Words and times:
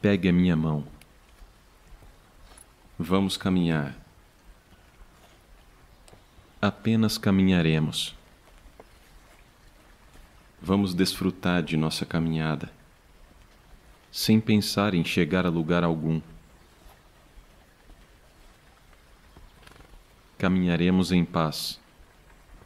Pegue 0.00 0.30
a 0.30 0.32
minha 0.32 0.56
mão. 0.56 0.86
Vamos 2.98 3.36
caminhar. 3.36 3.94
Apenas 6.60 7.18
caminharemos. 7.18 8.14
Vamos 10.62 10.94
desfrutar 10.94 11.62
de 11.62 11.76
nossa 11.76 12.06
caminhada, 12.06 12.70
sem 14.10 14.40
pensar 14.40 14.94
em 14.94 15.04
chegar 15.04 15.44
a 15.44 15.50
lugar 15.50 15.84
algum. 15.84 16.20
Caminharemos 20.38 21.12
em 21.12 21.26
paz, 21.26 21.78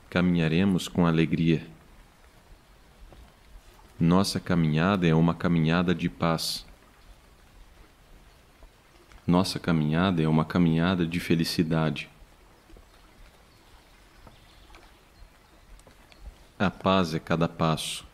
caminharemos 0.09 0.87
com 0.87 1.05
alegria. 1.05 1.67
Nossa 3.99 4.39
caminhada 4.39 5.07
é 5.07 5.15
uma 5.15 5.35
caminhada 5.35 5.93
de 5.95 6.09
paz. 6.09 6.65
Nossa 9.27 9.59
caminhada 9.59 10.23
é 10.23 10.29
uma 10.29 10.45
caminhada 10.45 11.07
de 11.07 11.19
felicidade. 11.19 12.11
A 16.59 16.71
paz 16.71 17.15
é 17.15 17.19
cada 17.19 17.49
passo. 17.49 18.07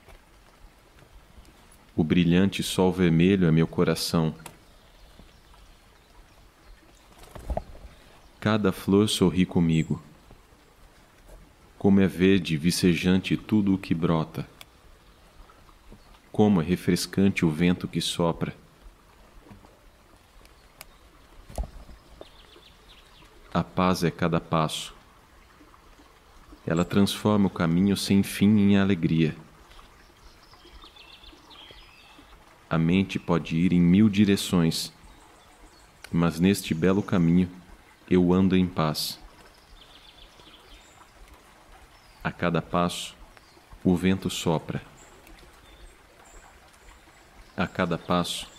O 1.97 2.05
brilhante 2.05 2.63
sol 2.63 2.93
vermelho 2.93 3.47
é 3.47 3.51
meu 3.51 3.67
coração. 3.67 4.35
Cada 8.39 8.71
flor 8.71 9.09
sorri 9.09 9.45
comigo. 9.45 10.01
Como 11.77 12.01
é 12.01 12.07
verde 12.07 12.55
e 12.55 12.57
vicejante 12.57 13.37
tudo 13.37 13.75
o 13.75 13.79
que 13.79 13.95
brota. 13.95 14.49
Como 16.31 16.63
é 16.63 16.65
refrescante 16.65 17.45
o 17.45 17.51
vento 17.51 17.89
que 17.89 18.01
sopra. 18.01 18.55
A 23.61 23.65
paz 23.65 24.03
é 24.03 24.11
cada 24.11 24.41
passo. 24.41 24.95
Ela 26.67 26.83
transforma 26.83 27.47
o 27.47 27.51
caminho 27.51 27.95
sem 27.95 28.23
fim 28.23 28.59
em 28.59 28.79
alegria. 28.79 29.37
A 32.71 32.79
mente 32.79 33.19
pode 33.19 33.59
ir 33.59 33.75
em 33.75 33.79
mil 33.79 34.09
direções, 34.09 34.91
mas 36.11 36.41
neste 36.41 36.73
belo 36.73 37.03
caminho 37.03 37.51
eu 38.09 38.33
ando 38.33 38.57
em 38.57 38.67
paz. 38.67 39.21
A 42.25 42.33
cada 42.33 42.63
passo, 42.63 43.15
o 43.85 43.95
vento 43.95 44.31
sopra. 44.31 44.81
A 47.55 47.67
cada 47.67 47.99
passo, 47.99 48.51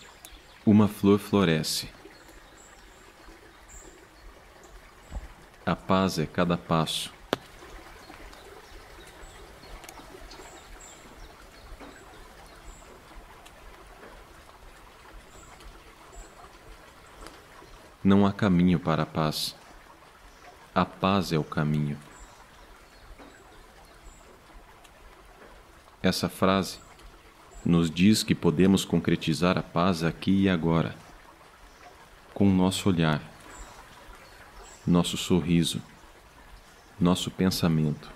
uma 0.64 0.86
flor 0.86 1.18
floresce. 1.18 1.88
Paz 5.86 6.18
é 6.18 6.26
cada 6.26 6.56
passo. 6.56 7.12
Não 18.02 18.26
há 18.26 18.32
caminho 18.32 18.78
para 18.78 19.02
a 19.02 19.06
paz. 19.06 19.54
A 20.74 20.84
paz 20.84 21.32
é 21.32 21.38
o 21.38 21.44
caminho. 21.44 21.98
Essa 26.02 26.28
frase 26.28 26.78
nos 27.64 27.88
diz 27.88 28.22
que 28.22 28.34
podemos 28.34 28.84
concretizar 28.84 29.56
a 29.56 29.62
paz 29.62 30.02
aqui 30.02 30.42
e 30.42 30.48
agora, 30.48 30.96
com 32.34 32.48
o 32.48 32.52
nosso 32.52 32.88
olhar 32.88 33.31
nosso 34.86 35.16
sorriso, 35.16 35.80
nosso 36.98 37.30
pensamento, 37.30 38.10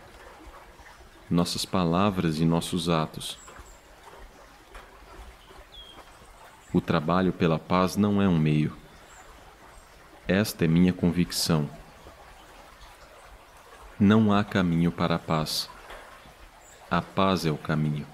nossas 1.31 1.65
palavras 1.65 2.41
e 2.41 2.44
nossos 2.44 2.88
atos. 2.88 3.38
O 6.72 6.81
trabalho 6.81 7.32
pela 7.32 7.59
paz 7.59 7.97
não 7.97 8.21
é 8.21 8.28
um 8.28 8.38
meio. 8.38 8.77
Esta 10.27 10.65
é 10.65 10.69
minha 10.69 10.93
convicção. 10.93 11.71
Não 13.98 14.33
há 14.33 14.43
caminho 14.43 14.91
para 14.91 15.15
a 15.15 15.19
paz. 15.19 15.71
A 16.91 17.00
paz 17.00 17.47
é 17.47 17.50
o 17.50 17.56
caminho. 17.56 18.06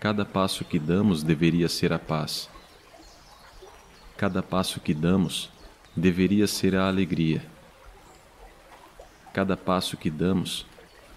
Cada 0.00 0.24
passo 0.24 0.64
que 0.64 0.78
damos 0.78 1.22
deveria 1.22 1.68
ser 1.68 1.92
a 1.92 1.98
paz. 1.98 2.48
Cada 4.16 4.42
passo 4.42 4.80
que 4.80 4.94
damos 4.94 5.50
deveria 5.94 6.46
ser 6.46 6.74
a 6.74 6.88
alegria. 6.88 7.44
Cada 9.34 9.58
passo 9.58 9.98
que 9.98 10.10
damos 10.10 10.64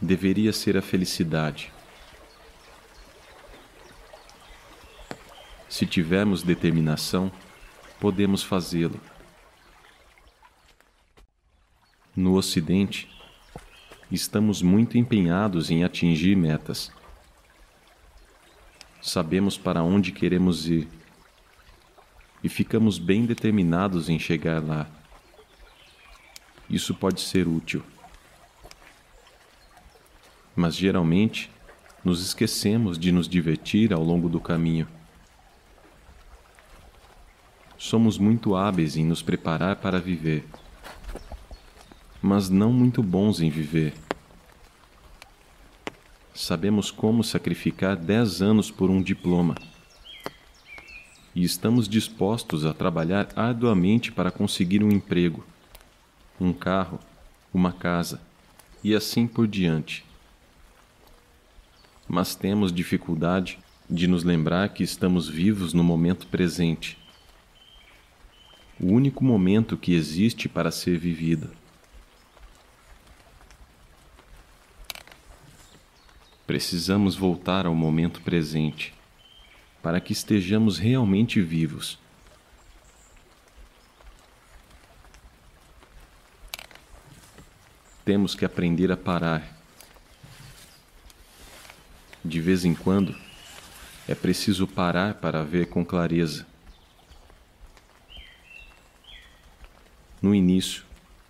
deveria 0.01 0.51
ser 0.51 0.75
a 0.75 0.81
felicidade. 0.81 1.71
Se 5.69 5.85
tivermos 5.85 6.43
determinação, 6.43 7.31
podemos 8.01 8.43
fazê-lo. 8.43 8.99
No 12.13 12.35
Ocidente, 12.35 13.09
estamos 14.11 14.61
muito 14.61 14.97
empenhados 14.97 15.71
em 15.71 15.85
atingir 15.85 16.35
metas 16.35 16.91
sabemos 19.03 19.57
para 19.57 19.83
onde 19.83 20.13
queremos 20.13 20.69
ir 20.69 20.87
e 22.41 22.47
ficamos 22.47 22.97
bem 22.97 23.25
determinados 23.25 24.07
em 24.07 24.17
chegar 24.17 24.63
lá. 24.63 24.87
Isso 26.69 26.95
pode 26.95 27.19
ser 27.19 27.45
útil. 27.45 27.83
Mas 30.55 30.75
geralmente 30.75 31.51
nos 32.03 32.25
esquecemos 32.25 32.97
de 32.97 33.11
nos 33.11 33.27
divertir 33.27 33.91
ao 33.93 34.01
longo 34.01 34.29
do 34.29 34.39
caminho. 34.39 34.87
Somos 37.77 38.17
muito 38.17 38.55
hábeis 38.55 38.95
em 38.95 39.03
nos 39.03 39.21
preparar 39.21 39.75
para 39.75 39.99
viver, 39.99 40.45
mas 42.21 42.49
não 42.49 42.71
muito 42.71 43.03
bons 43.03 43.41
em 43.41 43.49
viver 43.49 43.93
sabemos 46.33 46.89
como 46.89 47.23
sacrificar 47.23 47.95
dez 47.95 48.41
anos 48.41 48.71
por 48.71 48.89
um 48.89 49.01
diploma. 49.01 49.55
E 51.35 51.43
estamos 51.43 51.87
dispostos 51.87 52.65
a 52.65 52.73
trabalhar 52.73 53.29
arduamente 53.35 54.11
para 54.11 54.31
conseguir 54.31 54.83
um 54.83 54.91
emprego, 54.91 55.45
um 56.39 56.53
carro, 56.53 56.99
uma 57.53 57.71
casa 57.71 58.21
e 58.83 58.95
assim 58.95 59.27
por 59.27 59.47
diante. 59.47 60.03
Mas 62.07 62.35
temos 62.35 62.71
dificuldade 62.71 63.59
de 63.89 64.07
nos 64.07 64.23
lembrar 64.23 64.69
que 64.69 64.83
estamos 64.83 65.29
vivos 65.29 65.73
no 65.73 65.83
momento 65.83 66.27
presente. 66.27 66.97
O 68.79 68.87
único 68.87 69.23
momento 69.23 69.77
que 69.77 69.93
existe 69.93 70.49
para 70.49 70.71
ser 70.71 70.97
vivido. 70.97 71.51
Precisamos 76.45 77.15
voltar 77.15 77.65
ao 77.65 77.73
momento 77.73 78.19
presente 78.19 78.93
para 79.81 80.01
que 80.01 80.11
estejamos 80.11 80.77
realmente 80.77 81.41
vivos. 81.41 81.97
Temos 88.03 88.35
que 88.35 88.43
aprender 88.43 88.91
a 88.91 88.97
parar. 88.97 89.57
De 92.23 92.41
vez 92.41 92.65
em 92.65 92.75
quando, 92.75 93.15
é 94.05 94.13
preciso 94.13 94.67
parar 94.67 95.13
para 95.15 95.43
ver 95.43 95.67
com 95.67 95.85
clareza. 95.85 96.45
No 100.21 100.35
início, 100.35 100.83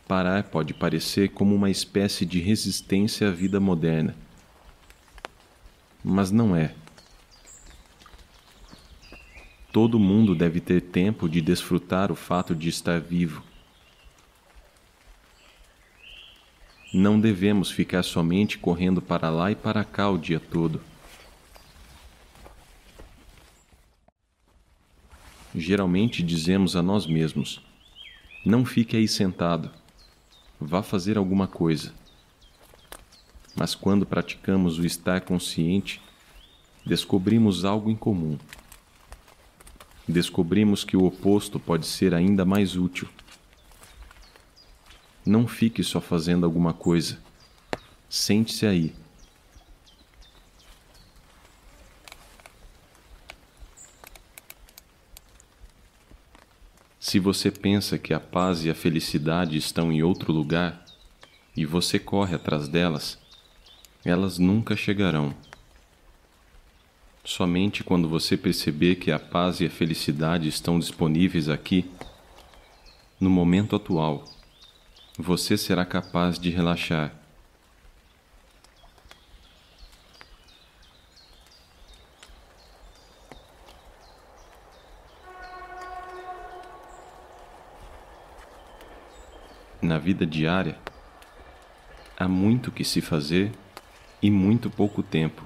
parar 0.07 0.43
pode 0.43 0.73
parecer 0.73 1.29
como 1.29 1.53
uma 1.53 1.69
espécie 1.69 2.25
de 2.25 2.39
resistência 2.39 3.27
à 3.27 3.31
vida 3.31 3.59
moderna 3.59 4.22
mas 6.03 6.31
não 6.31 6.55
é. 6.55 6.75
Todo 9.71 9.97
mundo 9.97 10.35
deve 10.35 10.59
ter 10.59 10.81
tempo 10.81 11.27
de 11.27 11.41
desfrutar 11.41 12.11
o 12.11 12.15
fato 12.15 12.53
de 12.53 12.69
estar 12.69 12.99
vivo. 12.99 13.41
Não 16.93 17.19
devemos 17.19 17.71
ficar 17.71 18.03
somente 18.03 18.59
correndo 18.59 19.01
para 19.01 19.31
lá 19.31 19.49
e 19.51 19.55
para 19.55 19.83
cá 19.83 20.09
o 20.09 20.17
dia 20.17 20.39
todo. 20.39 20.79
Geralmente 25.55 26.21
dizemos 26.21 26.75
a 26.75 26.83
nós 26.83 27.07
mesmos: 27.07 27.59
não 28.45 28.63
fique 28.63 28.95
aí 28.95 29.07
sentado, 29.07 29.71
vá 30.59 30.83
fazer 30.83 31.17
alguma 31.17 31.47
coisa. 31.47 31.93
Mas 33.55 33.75
quando 33.75 34.05
praticamos 34.05 34.79
o 34.79 34.85
estar 34.85 35.21
consciente, 35.21 36.01
descobrimos 36.85 37.65
algo 37.65 37.89
em 37.89 37.95
comum. 37.95 38.37
Descobrimos 40.07 40.83
que 40.83 40.97
o 40.97 41.05
oposto 41.05 41.59
pode 41.59 41.85
ser 41.85 42.13
ainda 42.13 42.43
mais 42.43 42.75
útil. 42.75 43.07
Não 45.25 45.47
fique 45.47 45.83
só 45.83 46.01
fazendo 46.01 46.45
alguma 46.45 46.73
coisa. 46.73 47.17
Sente-se 48.09 48.65
aí. 48.65 48.93
Se 56.99 57.19
você 57.19 57.51
pensa 57.51 57.97
que 57.97 58.13
a 58.13 58.19
paz 58.19 58.65
e 58.65 58.69
a 58.69 58.75
felicidade 58.75 59.55
estão 59.55 59.91
em 59.91 60.01
outro 60.01 60.33
lugar 60.33 60.83
e 61.55 61.65
você 61.65 61.99
corre 61.99 62.35
atrás 62.35 62.67
delas, 62.67 63.19
elas 64.05 64.37
nunca 64.37 64.75
chegarão. 64.75 65.33
Somente 67.23 67.83
quando 67.83 68.09
você 68.09 68.35
perceber 68.35 68.95
que 68.95 69.11
a 69.11 69.17
paz 69.17 69.61
e 69.61 69.65
a 69.65 69.69
felicidade 69.69 70.49
estão 70.49 70.77
disponíveis 70.77 71.47
aqui, 71.47 71.89
no 73.17 73.29
momento 73.29 73.77
atual, 73.77 74.25
você 75.17 75.57
será 75.57 75.85
capaz 75.85 76.37
de 76.37 76.49
relaxar. 76.49 77.13
Na 89.81 89.97
vida 89.97 90.25
diária, 90.25 90.77
há 92.17 92.27
muito 92.27 92.71
que 92.71 92.83
se 92.83 92.99
fazer 92.99 93.51
e 94.23 94.31
muito 94.31 94.71
pouco 94.71 95.03
tempo. 95.03 95.43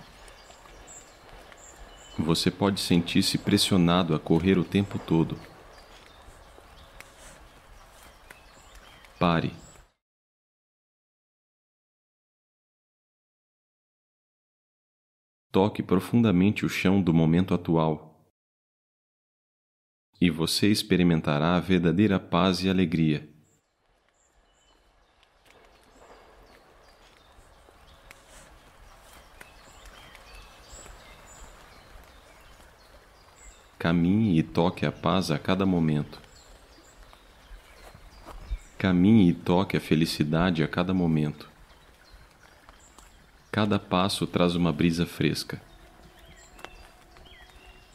Você 2.19 2.51
pode 2.51 2.79
sentir-se 2.79 3.39
pressionado 3.39 4.13
a 4.13 4.19
correr 4.19 4.59
o 4.59 4.63
tempo 4.63 4.99
todo. 4.99 5.35
Pare. 9.19 9.51
Toque 15.51 15.81
profundamente 15.81 16.63
o 16.63 16.69
chão 16.69 17.01
do 17.01 17.11
momento 17.11 17.55
atual. 17.55 18.31
E 20.21 20.29
você 20.29 20.67
experimentará 20.69 21.55
a 21.55 21.59
verdadeira 21.59 22.19
paz 22.19 22.63
e 22.63 22.69
alegria. 22.69 23.36
Caminhe 33.79 34.39
e 34.39 34.43
toque 34.43 34.85
a 34.87 34.91
paz 34.91 35.29
a 35.29 35.37
cada 35.37 35.63
momento. 35.63 36.19
Caminhe 38.75 39.29
e 39.29 39.33
toque 39.33 39.77
a 39.77 39.79
felicidade 39.79 40.63
a 40.63 40.67
cada 40.67 40.95
momento. 40.95 41.47
Cada 43.51 43.77
passo 43.77 44.25
traz 44.25 44.55
uma 44.55 44.71
brisa 44.71 45.05
fresca. 45.05 45.61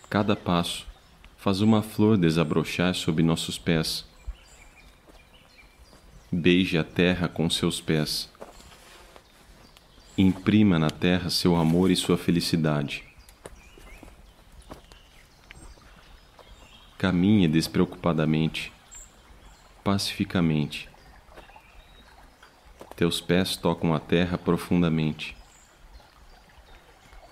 Cada 0.09 0.37
passo 0.37 0.87
faz 1.37 1.61
uma 1.61 1.83
flor 1.83 2.17
desabrochar 2.17 2.95
sob 2.95 3.21
nossos 3.21 3.59
pés. 3.59 4.05
Beije 6.31 6.79
a 6.79 6.85
terra 6.85 7.29
com 7.29 7.51
seus 7.51 7.81
pés. 7.81 8.31
Imprima 10.17 10.79
na 10.79 10.91
terra 10.91 11.29
seu 11.29 11.57
amor 11.57 11.91
e 11.91 11.97
sua 11.97 12.17
felicidade. 12.17 13.12
Caminhe 17.03 17.49
despreocupadamente, 17.49 18.73
pacificamente. 19.83 20.89
Teus 22.95 23.21
pés 23.21 23.57
tocam 23.57 23.93
a 23.93 23.99
terra 23.99 24.39
profundamente. 24.39 25.37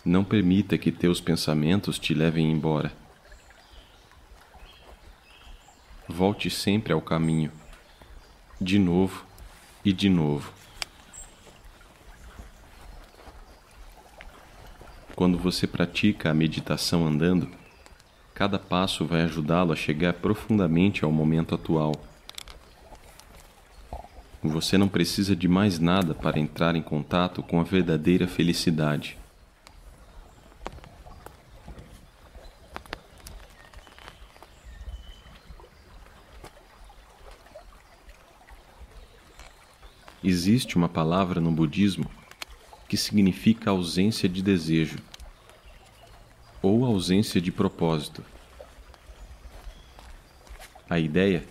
Não 0.05 0.25
permita 0.25 0.77
que 0.77 0.91
teus 0.91 1.21
pensamentos 1.21 2.01
te 2.01 2.13
levem 2.13 2.51
embora. 2.51 2.93
Volte 6.09 6.51
sempre 6.51 6.93
ao 6.93 7.01
caminho, 7.01 7.53
de 8.61 8.77
novo 8.77 9.25
e 9.85 9.93
de 9.93 10.09
novo. 10.09 10.53
Quando 15.15 15.39
você 15.39 15.65
pratica 15.65 16.29
a 16.29 16.35
meditação 16.35 17.07
andando, 17.07 17.60
Cada 18.41 18.59
passo 18.59 19.05
vai 19.05 19.21
ajudá-lo 19.21 19.71
a 19.71 19.77
chegar 19.77 20.15
profundamente 20.15 21.05
ao 21.05 21.13
momento 21.13 21.55
atual. 21.55 21.93
Você 24.43 24.79
não 24.79 24.89
precisa 24.89 25.37
de 25.37 25.47
mais 25.47 25.79
nada 25.79 26.15
para 26.15 26.41
entrar 26.41 26.75
em 26.75 26.81
contato 26.81 27.43
com 27.43 27.61
a 27.61 27.65
verdadeira 27.65 28.27
felicidade. 28.27 29.19
Existe 40.25 40.79
uma 40.79 40.89
palavra 40.89 41.43
no 41.43 41.53
budismo 41.53 42.11
que 42.89 42.97
significa 42.97 43.69
ausência 43.69 44.27
de 44.27 44.43
desejo 44.43 44.97
ausência 47.01 47.41
de 47.41 47.51
propósito. 47.51 48.23
A 50.89 50.99
ideia 50.99 51.47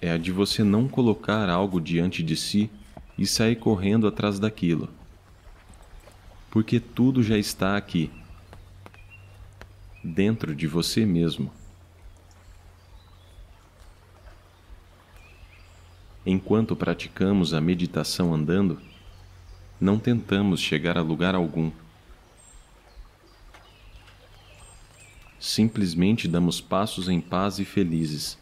é 0.00 0.12
a 0.12 0.16
de 0.16 0.30
você 0.30 0.62
não 0.62 0.86
colocar 0.86 1.50
algo 1.50 1.80
diante 1.80 2.22
de 2.22 2.36
si 2.36 2.70
e 3.18 3.26
sair 3.26 3.56
correndo 3.56 4.06
atrás 4.06 4.38
daquilo. 4.38 4.88
Porque 6.48 6.78
tudo 6.78 7.24
já 7.24 7.36
está 7.36 7.76
aqui, 7.76 8.08
dentro 10.02 10.54
de 10.54 10.68
você 10.68 11.04
mesmo. 11.04 11.50
Enquanto 16.24 16.76
praticamos 16.76 17.52
a 17.52 17.60
meditação 17.60 18.32
andando, 18.32 18.80
não 19.80 19.98
tentamos 19.98 20.60
chegar 20.60 20.96
a 20.96 21.02
lugar 21.02 21.34
algum. 21.34 21.72
Simplesmente 25.44 26.26
damos 26.26 26.58
passos 26.58 27.06
em 27.06 27.20
paz 27.20 27.58
e 27.58 27.66
felizes. 27.66 28.38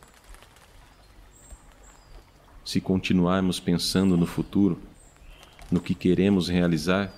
Se 2.65 2.81
continuarmos 2.81 3.59
pensando 3.59 4.17
no 4.17 4.25
futuro, 4.25 4.81
no 5.69 5.81
que 5.81 5.97
queremos 5.97 6.49
realizar, 6.49 7.13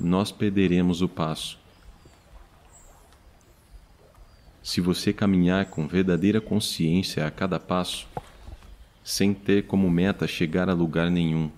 nós 0.00 0.32
perderemos 0.32 1.00
o 1.00 1.08
passo. 1.08 1.60
Se 4.64 4.80
você 4.80 5.12
caminhar 5.12 5.66
com 5.66 5.86
verdadeira 5.86 6.40
consciência 6.40 7.24
a 7.24 7.30
cada 7.30 7.60
passo, 7.60 8.08
sem 9.04 9.32
ter 9.32 9.66
como 9.68 9.88
meta 9.88 10.26
chegar 10.26 10.68
a 10.68 10.74
lugar 10.74 11.08
nenhum, 11.08 11.52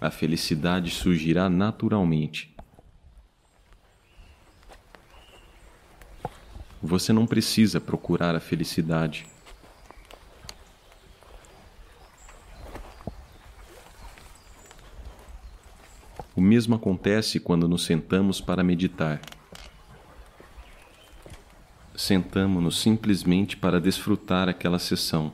a 0.00 0.10
felicidade 0.10 0.90
surgirá 0.90 1.48
naturalmente. 1.48 2.53
Você 6.86 7.14
não 7.14 7.26
precisa 7.26 7.80
procurar 7.80 8.36
a 8.36 8.40
felicidade. 8.40 9.26
O 16.36 16.42
mesmo 16.42 16.74
acontece 16.74 17.40
quando 17.40 17.66
nos 17.66 17.86
sentamos 17.86 18.38
para 18.38 18.62
meditar. 18.62 19.18
Sentamos-nos 21.96 22.78
simplesmente 22.78 23.56
para 23.56 23.80
desfrutar 23.80 24.50
aquela 24.50 24.78
sessão. 24.78 25.32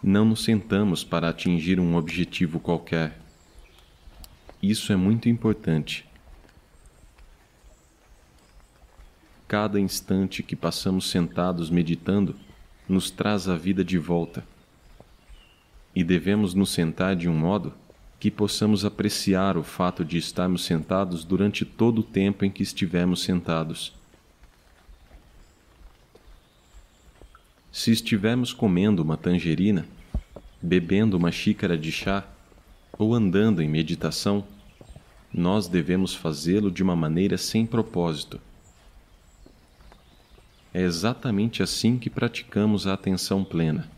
Não 0.00 0.24
nos 0.24 0.44
sentamos 0.44 1.02
para 1.02 1.28
atingir 1.28 1.80
um 1.80 1.96
objetivo 1.96 2.60
qualquer. 2.60 3.18
Isso 4.62 4.92
é 4.92 4.96
muito 4.96 5.28
importante. 5.28 6.06
Cada 9.48 9.78
instante 9.78 10.42
que 10.42 10.56
passamos 10.56 11.08
sentados 11.08 11.70
meditando 11.70 12.34
nos 12.88 13.10
traz 13.10 13.48
a 13.48 13.56
vida 13.56 13.84
de 13.84 13.98
volta. 13.98 14.44
E 15.94 16.02
devemos 16.02 16.52
nos 16.52 16.70
sentar 16.70 17.14
de 17.14 17.28
um 17.28 17.36
modo 17.36 17.72
que 18.18 18.30
possamos 18.30 18.84
apreciar 18.84 19.56
o 19.56 19.62
fato 19.62 20.04
de 20.04 20.18
estarmos 20.18 20.64
sentados 20.64 21.24
durante 21.24 21.64
todo 21.64 22.00
o 22.00 22.02
tempo 22.02 22.44
em 22.44 22.50
que 22.50 22.62
estivemos 22.62 23.22
sentados. 23.22 23.92
Se 27.70 27.92
estivermos 27.92 28.52
comendo 28.52 29.02
uma 29.02 29.16
tangerina, 29.16 29.86
bebendo 30.60 31.16
uma 31.16 31.30
xícara 31.30 31.76
de 31.76 31.92
chá, 31.92 32.26
ou 32.98 33.14
andando 33.14 33.62
em 33.62 33.68
meditação, 33.68 34.44
nós 35.32 35.68
devemos 35.68 36.14
fazê-lo 36.14 36.70
de 36.70 36.82
uma 36.82 36.96
maneira 36.96 37.36
sem 37.36 37.66
propósito. 37.66 38.40
É 40.76 40.82
exatamente 40.82 41.62
assim 41.62 41.96
que 41.96 42.10
praticamos 42.10 42.86
a 42.86 42.92
atenção 42.92 43.42
plena. 43.42 43.90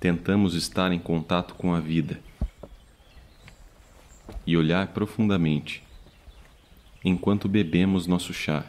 Tentamos 0.00 0.54
estar 0.54 0.90
em 0.92 0.98
contato 0.98 1.54
com 1.56 1.74
a 1.74 1.78
vida 1.78 2.18
e 4.46 4.56
olhar 4.56 4.86
profundamente 4.86 5.84
enquanto 7.04 7.50
bebemos 7.50 8.06
nosso 8.06 8.32
chá, 8.32 8.64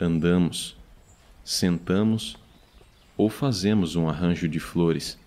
andamos, 0.00 0.74
sentamos 1.44 2.38
ou 3.14 3.28
fazemos 3.28 3.94
um 3.94 4.08
arranjo 4.08 4.48
de 4.48 4.58
flores. 4.58 5.17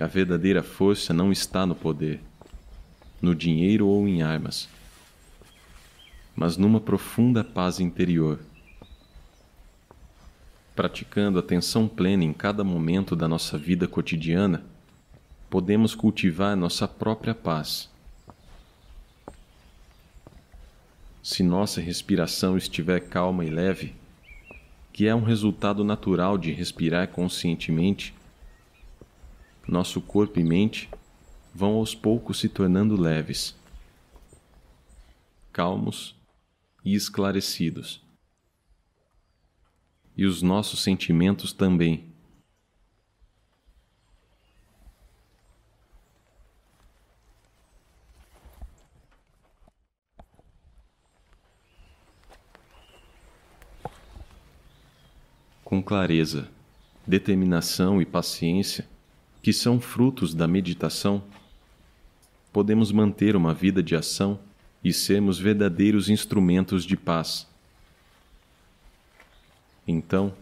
A 0.00 0.06
verdadeira 0.06 0.62
força 0.62 1.12
não 1.12 1.30
está 1.30 1.66
no 1.66 1.74
poder, 1.74 2.22
no 3.20 3.34
dinheiro 3.34 3.86
ou 3.86 4.08
em 4.08 4.22
armas, 4.22 4.66
mas 6.34 6.56
numa 6.56 6.80
profunda 6.80 7.44
paz 7.44 7.80
interior. 7.80 8.40
Praticando 10.74 11.38
atenção 11.38 11.86
plena 11.86 12.24
em 12.24 12.32
cada 12.32 12.64
momento 12.64 13.14
da 13.14 13.28
nossa 13.28 13.58
vida 13.58 13.86
cotidiana, 13.86 14.64
podemos 15.50 15.94
cultivar 15.94 16.56
nossa 16.56 16.88
própria 16.88 17.34
paz. 17.34 17.90
Se 21.22 21.42
nossa 21.42 21.78
respiração 21.78 22.56
estiver 22.56 23.00
calma 23.00 23.44
e 23.44 23.50
leve, 23.50 23.94
que 24.94 25.06
é 25.06 25.14
um 25.14 25.22
resultado 25.22 25.84
natural 25.84 26.38
de 26.38 26.52
respirar 26.52 27.08
conscientemente, 27.08 28.14
nosso 29.66 30.00
corpo 30.00 30.40
e 30.40 30.44
mente 30.44 30.88
vão 31.54 31.74
aos 31.74 31.94
poucos 31.94 32.38
se 32.38 32.48
tornando 32.48 33.00
leves, 33.00 33.54
calmos 35.52 36.16
e 36.84 36.94
esclarecidos. 36.94 38.02
E 40.16 40.24
os 40.24 40.42
nossos 40.42 40.82
sentimentos 40.82 41.52
também. 41.52 42.08
Com 55.64 55.80
clareza, 55.80 56.50
determinação 57.06 58.02
e 58.02 58.04
paciência, 58.04 58.88
que 59.42 59.52
são 59.52 59.80
frutos 59.80 60.34
da 60.34 60.46
meditação, 60.46 61.22
podemos 62.52 62.92
manter 62.92 63.36
uma 63.36 63.54
vida 63.54 63.82
de 63.82 63.96
ação 63.96 64.38
e 64.82 64.92
sermos 64.92 65.38
verdadeiros 65.38 66.08
instrumentos 66.08 66.84
de 66.84 66.96
paz. 66.96 67.46
Então, 69.86 70.34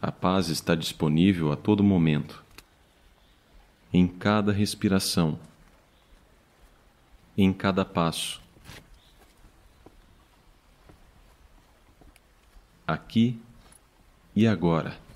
a 0.00 0.12
paz 0.12 0.48
está 0.48 0.74
disponível 0.74 1.50
a 1.50 1.56
todo 1.56 1.82
momento, 1.82 2.44
em 3.92 4.06
cada 4.06 4.52
respiração, 4.52 5.38
em 7.36 7.52
cada 7.52 7.84
passo. 7.84 8.40
Aqui 12.86 13.40
e 14.34 14.46
agora. 14.46 15.07